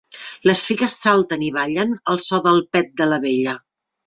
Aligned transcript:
Les 0.49 0.61
figues 0.69 0.95
salten 1.01 1.43
i 1.49 1.51
ballen 1.57 1.93
al 2.15 2.19
so 2.29 2.41
del 2.49 2.59
pet 2.79 2.91
de 3.05 3.09
la 3.13 3.21
vella. 3.29 3.55